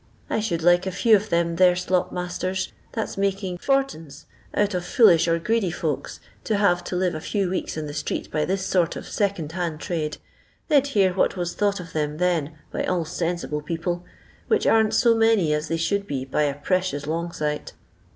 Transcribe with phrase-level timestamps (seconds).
[0.31, 4.83] I should like a few of them there slop masters, that's making fortins out of
[4.83, 8.43] foolish or greedy folks, to have to live a few weeks jn the streets by
[8.43, 10.17] this sort of second hand trade;
[10.69, 14.03] they 'd hear what was thought of them then by all sensible people,
[14.47, 17.73] which aren t so many as they should be by a precious lonff sight."